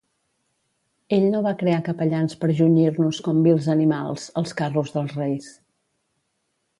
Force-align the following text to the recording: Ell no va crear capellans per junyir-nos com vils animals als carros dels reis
Ell 1.17 1.25
no 1.33 1.41
va 1.47 1.51
crear 1.59 1.83
capellans 1.89 2.33
per 2.43 2.49
junyir-nos 2.61 3.19
com 3.27 3.43
vils 3.49 3.67
animals 3.77 4.25
als 4.47 4.55
carros 4.63 4.91
dels 4.97 5.15
reis 5.23 5.51